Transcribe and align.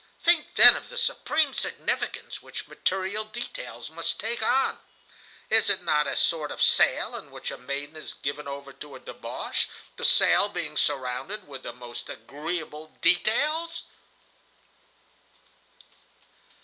Think 0.23 0.55
then 0.55 0.75
of 0.75 0.89
the 0.89 0.97
supreme 0.97 1.53
significance 1.53 2.41
which 2.41 2.67
material 2.67 3.23
details 3.23 3.91
must 3.91 4.19
take 4.19 4.41
on. 4.41 4.79
Is 5.47 5.69
it 5.69 5.83
not 5.83 6.07
a 6.07 6.15
sort 6.15 6.49
of 6.49 6.59
sale, 6.59 7.15
in 7.15 7.29
which 7.29 7.51
a 7.51 7.57
maiden 7.59 7.95
is 7.95 8.15
given 8.15 8.47
over 8.47 8.73
to 8.73 8.95
a 8.95 8.99
débauché, 8.99 9.67
the 9.97 10.03
sale 10.03 10.49
being 10.49 10.75
surrounded 10.75 11.47
with 11.47 11.61
the 11.61 11.71
most 11.73 12.09
agreeable 12.09 12.87
details?" 13.01 13.83